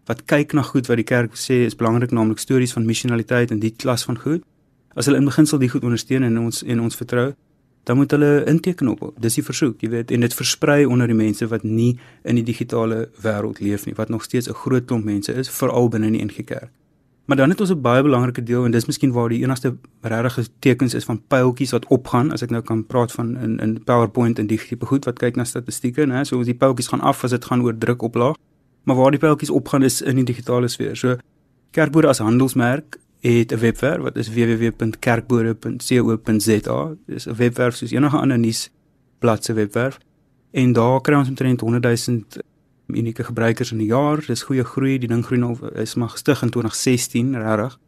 [0.07, 3.59] wat kyk na goed wat die kerk sê is belangrik, naamlik stories van missionaliteit en
[3.59, 4.43] die klas van goed.
[4.95, 7.35] As hulle in beginsel die goed ondersteun en ons en ons vertrou,
[7.85, 9.15] dan moet hulle inteken op.
[9.21, 12.45] Dis die versoek, jy weet, en dit versprei onder die mense wat nie in die
[12.45, 16.13] digitale wêreld leef nie, wat nog steeds 'n groot klomp mense is, veral binne in
[16.13, 16.71] die NG Kerk.
[17.29, 20.49] Maar dan het ons 'n baie belangrike deel en dis miskien waar die enigste regtig
[20.59, 24.39] tekens is van pyltjies wat opgaan as ek nou kan praat van in in PowerPoint
[24.39, 26.23] en die tipe goed wat kyk na statistieke, né?
[26.23, 28.35] So die pyltjies gaan af as dit gaan oor druk oplaag.
[28.83, 30.97] Maar waar die pyltjies opgaan is in die digitale sfeer.
[30.97, 31.17] So
[31.71, 36.95] Kerkbode as handelsmerk het 'n webwerf wat is www.kerkbode.co.za.
[37.07, 38.71] Dis 'n webwerf soos enige ander nuus
[39.19, 39.99] bladsy webwerf.
[40.51, 42.25] En daar kry ons omtrent 100 000
[42.97, 44.25] unieke gebruikers in 'n jaar.
[44.27, 44.99] Dis goeie groei.
[44.99, 47.79] Die ding groei nou is maar gestig in 2016, regtig.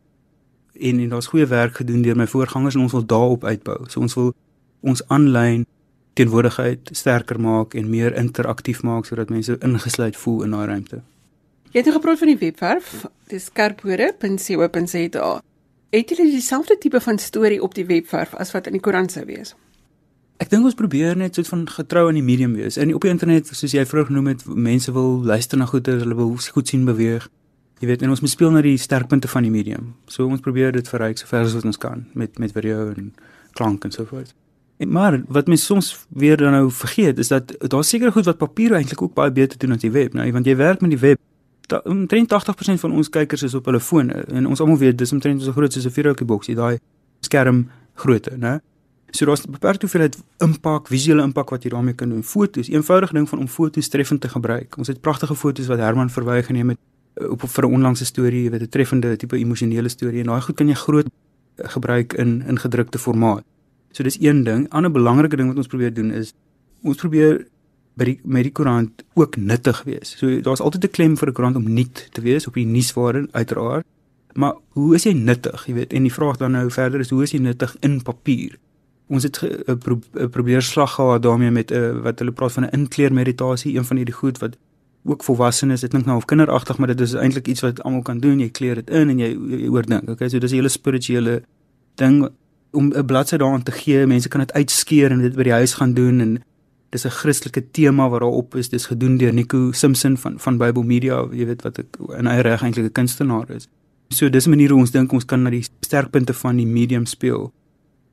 [0.73, 3.79] En en daar's goeie werk gedoen deur my voorgangers en ons wil daarop uitbou.
[3.87, 4.35] So ons wil
[4.81, 5.67] ons aanlyn
[6.13, 11.03] teenwoordigheid sterker maak en meer interaktief maak sodat mense ingesluit voel in daai ruimte.
[11.71, 15.43] Jy het nou gepraat van die webwerf, dis kerkwoorde.co.za.
[15.91, 19.25] Het julle dieselfde tipe van storie op die webwerf as wat in die koerant sou
[19.27, 19.55] wees?
[20.41, 22.79] Ek dink ons probeer net soort van getrou aan die medium wees.
[22.81, 26.17] In op die internet, soos jy vroeër genoem het, mense wil luister na goeie, hulle
[26.17, 27.27] wil goed sien beweeg.
[27.81, 29.91] Jy weet, en ons moet speel na die sterkpunte van die medium.
[30.09, 33.13] So ons probeer dit verryk so ver as wat ons kan met met video en
[33.57, 34.33] klank en so voort.
[34.81, 38.41] En maar wat mense soms weer dan nou vergeet is dat daar seker goed wat
[38.41, 41.01] papier eintlik ook baie beter doen as die web, nou want jy werk met die
[41.01, 41.21] web.
[41.85, 45.45] Omtrent 80% van ons kykers is op hulle fone en ons almal weet dis omtrent
[45.45, 46.79] so groot soos 'n vierhoekie boksie, daai
[47.21, 48.61] skerm grootte, né?
[49.11, 52.23] So daar's 'n beperkte hoeveelheid impak, visuele impak wat jy daarmee kan doen.
[52.23, 54.77] Foto's, eenvoudige ding van om foto's treffend te gebruik.
[54.77, 56.79] Ons het pragtige foto's wat Herman verwy geneem het
[57.15, 60.41] eh, op vir 'n onlangse storie, jy weet 'n treffende tipe emosionele storie en daai
[60.41, 63.45] goed kan jy groot eh, gebruik in in gedrukte formaat.
[63.91, 64.65] So dis een ding.
[64.65, 66.33] 'n Ander belangrike ding wat ons probeer doen is
[66.83, 67.47] ons probeer
[67.95, 70.15] by die met die koerant ook nuttig wees.
[70.19, 73.29] So daar's altyd 'n klem vir 'n koerant om nuut te wees op die nuusware
[73.33, 73.85] uiteraard.
[74.33, 75.93] Maar hoe is jy nuttig, jy weet?
[75.93, 78.59] En die vraag dan nou verder is hoe is jy nuttig in papier?
[79.11, 79.99] Ons het 'n pro
[80.31, 83.85] probeer slag gehad daarmee met 'n uh, wat hulle praat van 'n inkleer meditasie, een
[83.85, 84.57] van hierdie goed wat
[85.05, 88.21] ook volwassenes, dit klink nou of kinderagtig, maar dit is eintlik iets wat almal kan
[88.21, 88.39] doen.
[88.39, 90.09] Jy kleer dit in en jy, jy oordink.
[90.09, 91.43] Okay, so dis 'n hele spirituele
[91.95, 92.29] ding
[92.71, 94.07] om 'n bladsy daaraan te gee.
[94.07, 96.43] Mense kan dit uitskeer en dit by die huis gaan doen en
[96.91, 98.69] dis 'n Christelike tema wat daarop is.
[98.69, 102.43] Dis gedoen deur Nico Simpson van van Bible Media, jy weet wat ek in eie
[102.43, 103.69] reg eintlik 'n kunstenaar is.
[104.09, 107.07] So dis 'n manier hoe ons dink ons kan na die sterkpunte van die medium
[107.07, 107.53] speel.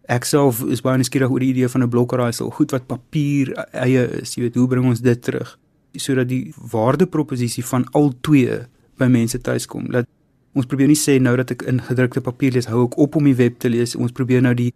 [0.07, 4.21] Ek self is baie nuuskierig oor die idee van 'n blokkeraaisel, goed wat papier eie
[4.21, 5.57] is, jy weet, hoe bring ons dit terug
[5.97, 8.59] sodat die waardeproposisie van al twee
[8.97, 9.91] by mense tuis kom.
[9.91, 10.05] Dat
[10.53, 13.23] ons probeer nie sê nou dat ek in gedrukte papier lees, hou ek op om
[13.23, 13.95] die web te lees.
[13.95, 14.73] Ons probeer nou die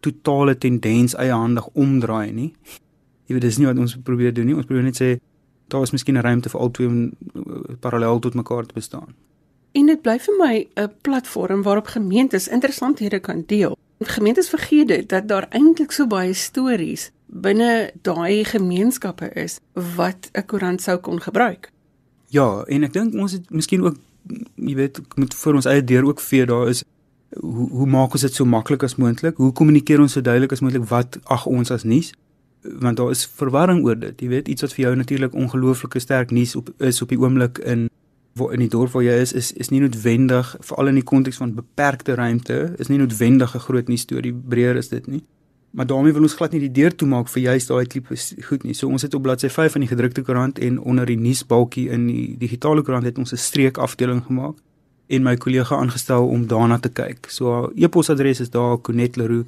[0.00, 2.52] totale tendens eiehandig omdraai nie.
[3.28, 4.56] Jy weet dis nie wat ons probeer doen nie.
[4.56, 5.18] Ons probeer net sê
[5.68, 7.10] daar is miskien 'n ruimte vir al twee uh,
[7.80, 9.14] parallel tot mekaar te bestaan.
[9.72, 13.76] En dit bly vir my 'n platform waarop gemeentes interessanthede kan deel.
[13.98, 20.46] Gemeentes vergeet dit dat daar eintlik so baie stories binne daai gemeenskappe is wat 'n
[20.46, 21.72] koerant sou kon gebruik.
[22.26, 23.96] Ja, en ek dink ons het miskien ook
[24.54, 26.84] jy weet, moet vir ons eie deur ook vee daar is
[27.36, 29.36] hoe hoe maak ons dit so maklik as moontlik?
[29.36, 32.12] Hoe kommunikeer ons so duidelik as moontlik wat ag ons as nuus?
[32.62, 34.20] Want daar is verwarring oor dit.
[34.20, 37.58] Jy weet, iets wat vir jou natuurlik ongelooflike sterk nuus op is op die oomblik
[37.58, 37.88] in
[38.38, 41.40] waar in die dorp waar jy is is is nie noodwendig veral in die konteks
[41.42, 45.24] van beperkte ruimte is nie noodwendig 'n groot nuus storie breër is dit nie.
[45.70, 48.16] Maar daarmee wil ons glad nie die deur toemaak vir juist daai tipe
[48.48, 48.74] goed nie.
[48.74, 52.06] So ons het op bladsy 5 van die gedrukte koerant en onder die nuusbalkie in
[52.06, 54.56] die digitale koerant het ons 'n streek afdeling gemaak
[55.06, 57.30] en my kollega aangestel om daarna te kyk.
[57.30, 59.46] So haar e-posadres is daar Conet Leroux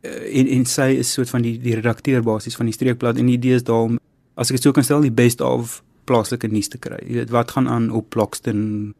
[0.00, 3.26] eh, en en sy is soort van die die redakteur basies van die streekblad en
[3.26, 3.98] die idee is daar om
[4.34, 7.00] as ek dit sou kan stel die best of plaaslike nuus te kry.
[7.04, 8.94] Jy weet wat gaan aan op Ploxton,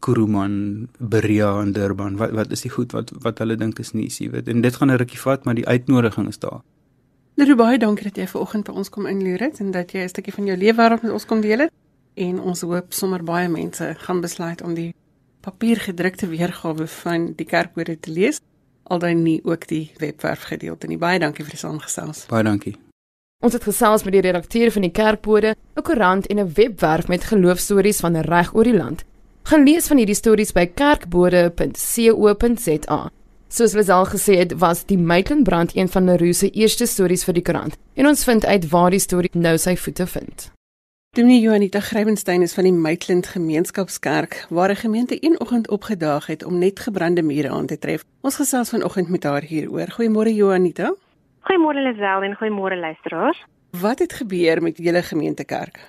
[0.00, 2.16] Kuruman, Berea en Durban.
[2.20, 4.48] Wat wat is die goed wat wat hulle dink is nuus, jy weet.
[4.48, 6.60] En dit gaan 'n rukkie vat, maar die uitnodiging is daar.
[7.34, 10.08] Leroe baie dankie dat jy vanoggend by ons kom inleer het en dat jy 'n
[10.08, 11.72] stukkie van jou lewe met ons kom deel het.
[12.14, 14.94] En ons hoop sommer baie mense gaan besluit om die
[15.40, 18.40] papiergedrukte weergawe van die kerkwoorde te lees,
[18.82, 20.98] aldan nie ook die webwerf gedeelte nie.
[20.98, 22.26] Baie dankie vir die saamgesels.
[22.26, 22.89] Baie dankie.
[23.40, 27.24] Ons het gesels met die redakteur van die Kerkbode, 'n koerant en 'n webwerf met
[27.24, 29.04] geloofstories van reg oor die land.
[29.42, 33.10] Gaan lees van hierdie stories by kerkbode.co.za.
[33.48, 37.24] Soos hulle al gesê het, was die Maitland brand een van Leroux se eerste stories
[37.24, 40.52] vir die koerant en ons vind uit waar die storie nou sy voete vind.
[41.16, 46.44] Dominee Johanita Grywenstein is van die Maitland Gemeenskapskerk waar 'n gemeente een oggend opgedaag het
[46.44, 48.04] om net gebrande mure aan te tref.
[48.20, 49.90] Ons gesels vanoggend met haar hieroor.
[49.90, 50.94] Goeiemôre Johanita.
[51.40, 53.44] Goeiemôre Lisel en goeiemôre luisteraars.
[53.80, 55.80] Wat het gebeur met julle gemeentekerk?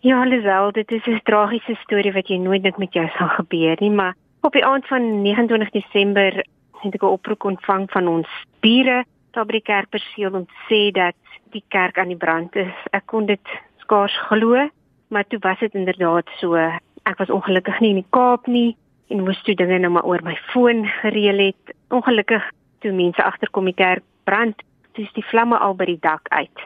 [0.00, 3.76] Ja, Lisel, dit is 'n tragiese storie wat jy nooit dink met jou sal gebeur
[3.80, 6.44] nie, maar op die aand van 29 Desember
[6.82, 8.28] het ek 'n oproep ontvang van ons
[8.60, 11.14] bure daar by die kerkperseel om te sê dat
[11.50, 12.74] die kerk aan die brand is.
[12.90, 13.46] Ek kon dit
[13.76, 14.68] skaars glo,
[15.08, 16.54] maar toe was dit inderdaad so.
[17.02, 18.76] Ek was ongelukkig nie in die Kaap nie
[19.08, 21.76] en moes toe dinge nou maar oor my foon gereël het.
[21.88, 24.62] Ongelukkig toe mense agterkom die kerk brand,
[24.98, 26.64] toe is die vlamme al by die dak uit.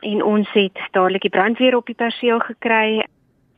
[0.00, 3.04] En ons het dadelik die brandweer op die perseel gekry,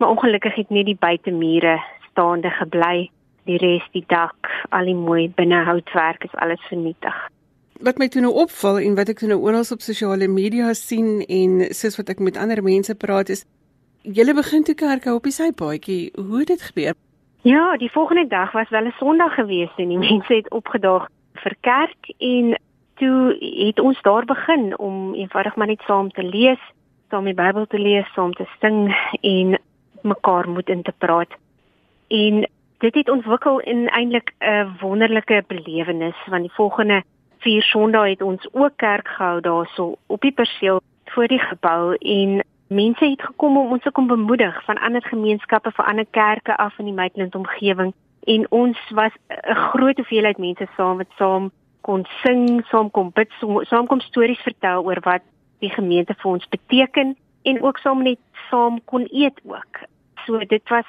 [0.02, 1.78] maar ongelukkig het net die buitemure
[2.10, 3.10] staande gebly.
[3.46, 7.14] Die res die dak, al die mooi binnehoudwerk is alles vernietig.
[7.82, 11.22] Wat my toe nou opval en wat ek toe nou oral op sosiale media sien
[11.26, 13.46] en soos wat ek met ander mense praat is
[14.02, 16.10] julle begin toe kerk hou op die sypaadjie.
[16.18, 16.94] Hoe het dit gebeur?
[17.46, 21.08] Ja, die volgende dag was wel 'n Sondag geweest en die mense het opgedaag
[21.42, 22.54] vir kerk en
[23.02, 23.36] toe
[23.66, 26.60] het ons daar begin om eenvoudig maar net saam te lees,
[27.10, 29.58] saam die Bybel te lees, saam te sing en
[30.02, 31.34] mekaar moet in te praat.
[32.08, 32.46] En
[32.78, 37.02] dit het ontwikkel in eintlik 'n wonderlike belewenis want die volgende
[37.38, 42.44] 4 Sondae het ons ook kerk gehou daarso op die perseel voor die gebou en
[42.68, 46.78] mense het gekom om ons te kom bemoedig van ander gemeenskappe van ander kerke af
[46.78, 47.92] in die Maitland omgewing
[48.24, 51.50] en ons was 'n groot hoeveelheid mense saam wat saam
[51.83, 53.31] kon sing, saam kom bid,
[53.71, 55.23] saam kom stories vertel oor wat
[55.62, 58.18] die gemeente vir ons beteken en ook saam net
[58.51, 59.83] saam kon eet ook.
[60.27, 60.88] So dit was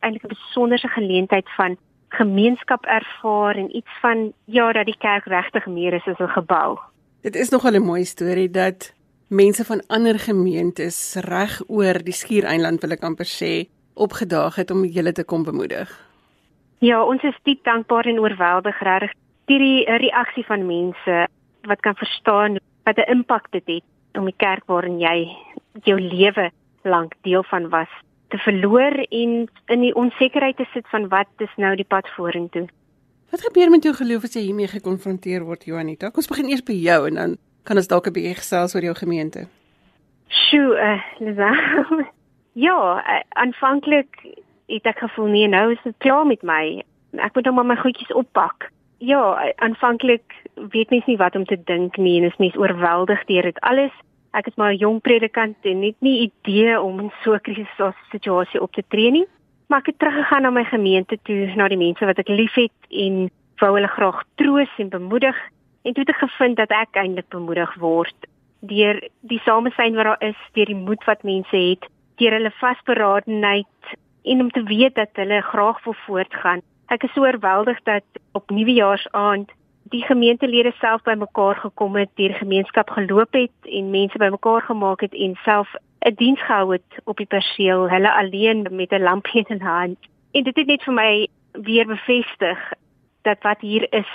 [0.00, 1.76] eintlik 'n besonderse geleentheid van
[2.08, 6.78] gemeenskap ervaar en iets van ja dat die kerk regtig meer is as 'n gebou.
[7.22, 8.94] Dit is nogal 'n mooi storie dat
[9.28, 14.84] mense van ander gemeentes reg oor die Skiereiland wil ek amper sê opgedaag het om
[14.84, 15.88] julle te kom bemoedig.
[16.78, 19.12] Ja, ons is diep dankbaar en oorweldig regtig
[19.46, 21.26] hierdie reaksie van mense
[21.68, 25.28] wat kan verstaan wat 'n impak dit het om die kerk waarin jy
[25.82, 26.50] jou lewe
[26.82, 27.88] lank deel van was
[28.28, 32.66] te verloor en in die onsekerheid te sit van wat is nou die pad vorentoe.
[33.30, 36.10] Wat gebeur met jou geloof as jy hiermee gekonfronteer word, Johanita?
[36.10, 38.82] Kom ons begin eers by jou en dan kan ons dalk 'n bietjie gesels oor
[38.82, 39.46] jou gemeente.
[40.28, 41.50] Sjoe, uh, Lisa.
[42.66, 44.10] ja, uh, aanvanklik
[44.66, 46.82] het ek gevoel nee, nou is dit klaar met my.
[47.12, 48.70] Ek moet nou maar my goedjies oppak.
[49.04, 53.42] Ja, aanvanklik weet mens nie wat om te dink nie en is mens oorweldig deur
[53.50, 53.92] dit alles.
[54.32, 58.60] Ek is maar 'n jong predikant en net nie idee om in so 'n krisissituasie
[58.60, 59.26] op te tree nie.
[59.68, 63.30] Maar ek het teruggegaan na my gemeente toe, na die mense wat ek liefhet en
[63.60, 65.36] wou hulle graag troos en bemoedig
[65.82, 68.16] en toe het ek gevind dat ek eintlik bemoedig word
[68.60, 71.84] deur die samesyn wat daar is, deur die moed wat mense het,
[72.16, 76.62] deur hulle vasberadenheid en om te weet dat hulle graag wil voortgaan.
[76.92, 79.50] Ek is so oorweldig dat op nuwejaarsaand
[79.92, 85.14] die gemeentelede self bymekaar gekom het, die gemeenskap geloop het en mense bymekaar gemaak het
[85.14, 85.68] en self
[86.04, 89.98] 'n diens gehou het op die perseel, hulle alleen met 'n lampie in hand.
[90.32, 92.58] En dit het net vir my weer bevestig
[93.22, 94.10] dat wat hier is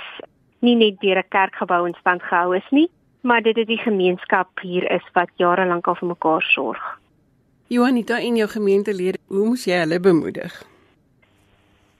[0.59, 2.89] nie net deur 'n kerkgebou in stand gehou is nie,
[3.21, 6.99] maar dit is die gemeenskap hier is wat jare lank al vir mekaar sorg.
[7.67, 10.78] Johanita en jou gemeentelede, hoe moes jy hulle bemoedig?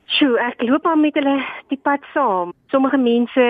[0.10, 1.36] Sjoe, ek loop aan met hulle
[1.70, 2.50] die pad saam.
[2.74, 3.44] Sommige mense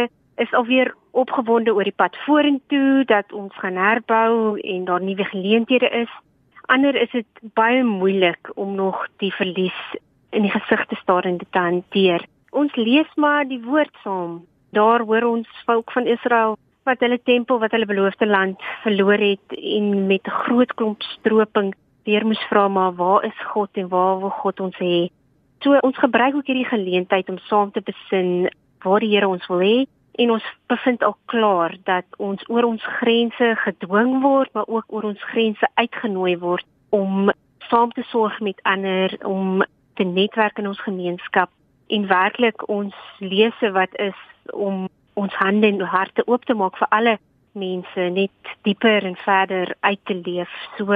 [0.43, 5.87] is alweer opgewonde oor die pad vorentoe dat ons gaan herbou en daar nuwe geleenthede
[6.01, 6.11] is.
[6.67, 9.77] Ander is dit baie moeilik om nog die verlies
[10.35, 12.25] in die gesig te staar en dit te hanteer.
[12.51, 14.41] Ons lees maar die woord saam.
[14.75, 19.55] Daar hoor ons volk van Israel wat hulle tempel wat hulle beloofde land verloor het
[19.55, 21.71] en met 'n groot klomp stroping
[22.03, 25.07] weer moes vra maar waar is God en waar wil God ons hê?
[25.63, 28.49] So ons gebruik ook hierdie geleentheid om saam te besin
[28.83, 29.87] waar die Here ons wil hê
[30.19, 35.09] en ons bevind al klaar dat ons oor ons grense gedwing word maar ook oor
[35.11, 37.31] ons grense uitgenooi word om
[37.69, 39.63] saam te sorg met ander om
[39.99, 41.51] te netwerk in ons gemeenskap
[41.87, 44.19] en werklik ons lese wat is
[44.55, 44.87] om
[45.19, 47.17] ons hande en harte oop te maak vir alle
[47.51, 50.51] mense net dieper en verder uit te leef.
[50.77, 50.95] So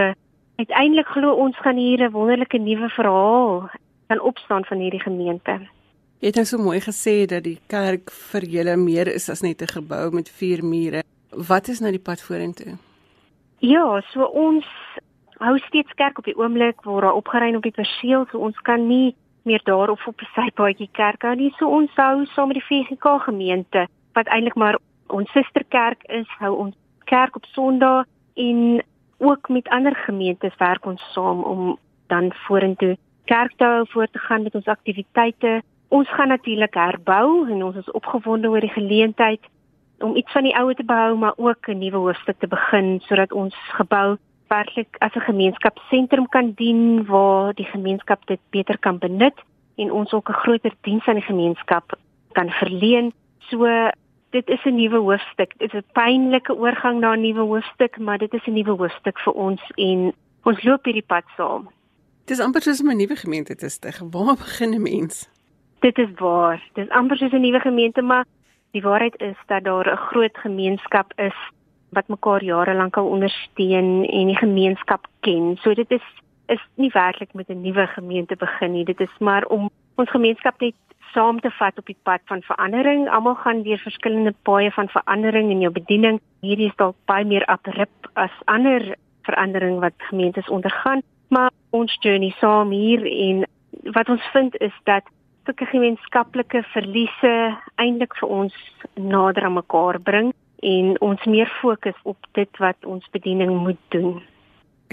[0.55, 3.69] uiteindelik glo ons gaan hier 'n wonderlike nuwe verhaal
[4.13, 5.59] kan opstaan van hierdie gemeente.
[6.19, 9.61] Jy het nou so mooi gesê dat die kerk vir julle meer is as net
[9.61, 11.03] 'n gebou met vier mure.
[11.49, 12.77] Wat is nou die pad vorentoe?
[13.59, 14.65] Ja, so ons
[15.39, 18.87] hou steeds kerk op die oomblik waar daar opgeruim op die perseel, so ons kan
[18.87, 21.53] nie meer daar op op die sypaadjie kerk hou nie.
[21.57, 24.77] So ons hou saam met die VGK gemeente wat eintlik maar
[25.07, 28.83] ons susterkerk is, hou ons kerk op Sondag en
[29.17, 31.77] ook met ander gemeentes werk ons saam om
[32.07, 35.61] dan vorentoe kerk te hou voort te gaan met ons aktiwiteite.
[35.87, 39.41] Ons gaan natuurlik herbou en ons is opgewonde oor die geleentheid
[40.03, 43.31] om iets van die ou te behou maar ook 'n nuwe hoofstuk te begin sodat
[43.31, 44.17] ons gebou
[44.47, 49.37] werklik as 'n gemeenskapsentrum kan dien waar die gemeenskap dit beter kan benut
[49.75, 51.97] en ons ook 'n groter diens aan die gemeenskap
[52.31, 53.13] kan verleen.
[53.37, 53.89] So
[54.29, 55.53] dit is 'n nuwe hoofstuk.
[55.57, 59.19] Dit is 'n pynlike oorgang na 'n nuwe hoofstuk, maar dit is 'n nuwe hoofstuk
[59.19, 60.13] vir ons en
[60.43, 61.69] ons loop hierdie pad saam.
[62.25, 63.99] Dis amper soos 'n nuwe gemeente te stig.
[64.11, 65.29] Waar begin 'n mens?
[65.79, 66.63] Dit is waar.
[66.73, 68.25] Dis amper soos 'n nuwe gemeente, maar
[68.71, 71.35] die waarheid is dat daar 'n groot gemeenskap is
[71.89, 75.57] wat mekaar jare lank al ondersteun en die gemeenskap ken.
[75.61, 76.05] So dit is
[76.47, 78.85] is nie werklik met 'n nuwe gemeente begin nie.
[78.85, 80.75] Dit is maar om ons gemeenskap net
[81.13, 83.09] saam te vat op die pad van verandering.
[83.09, 86.19] Almal gaan deur verskillende paaie van verandering in jou bediening.
[86.41, 91.01] Hierdie is dalk baie meer abrip as ander verandering wat gemeentes ondergaan,
[91.33, 93.43] maar ons journey saam hier en
[93.97, 95.07] wat ons vind is dat
[95.45, 97.33] sulke gemeenskaplike verliese
[97.81, 98.55] eintlik vir ons
[98.95, 100.31] nader aan mekaar bring
[100.63, 104.21] en ons meer fokus op dit wat ons bediening moet doen.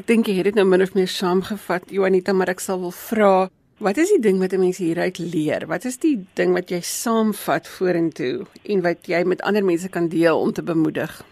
[0.01, 2.95] Ek dink jy het dit nou min of meer saamgevat, Juanita, maar ek sal wil
[2.97, 3.49] vra,
[3.85, 5.67] wat is die ding wat 'n mens hieruit leer?
[5.67, 10.09] Wat is die ding wat jy saamvat vorentoe en wat jy met ander mense kan
[10.09, 11.23] deel om te bemoedig?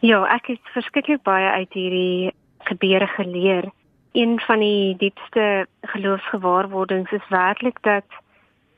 [0.00, 2.32] Ja, ek het verskriklik baie uit hierdie
[2.64, 3.72] gebeure geleer.
[4.12, 8.04] Een van die diepste geloofsgewaarwordings is werklik dat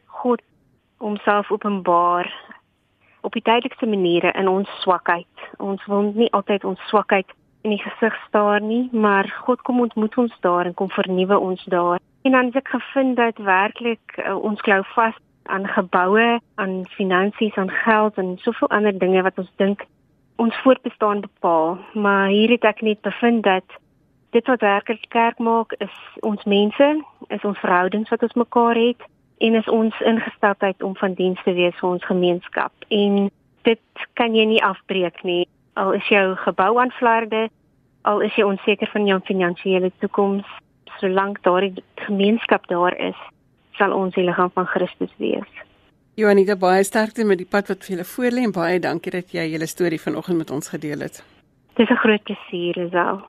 [0.06, 0.42] God
[0.96, 2.34] homself openbaar
[3.20, 5.26] op die duidelikste maniere in ons swakheid.
[5.56, 7.26] Ons wil nie altyd ons swakheid
[7.62, 11.64] in die gesig staar nie, maar God kom ontmoet ons daar en kom vernuwe ons
[11.64, 11.98] daar.
[12.22, 17.56] En dan het ek gevind dat werklik uh, ons glo vas aan geboue, aan finansies,
[17.56, 19.84] aan geld en soveel ander dinge wat ons dink
[20.36, 23.76] ons voortbestaan bepaal, maar hier het ek net bevind dat
[24.34, 25.94] dit wat werklik kerk maak is
[26.26, 26.88] ons mense,
[27.28, 29.02] is ons verhoudings wat ons mekaar het
[29.46, 32.72] en is ons ingesteldheid om van diens te wees vir ons gemeenskap.
[32.88, 33.28] En
[33.68, 35.44] dit kan jy nie afbreek nie.
[35.78, 37.48] Al is jou gebou aan flarde,
[38.02, 40.48] al is jy onseker van jou finansiële toekoms,
[40.98, 43.18] solank daardie gemeenskap daar is,
[43.78, 45.62] sal ons die liggaam van Christus wees.
[46.14, 49.48] Johanita baie sterkte met die pad wat vir julle voorlê en baie dankie dat jy
[49.50, 51.22] julle storie vanoggend met ons gedeel het.
[51.74, 53.24] Dis 'n groot plesier, Lisel.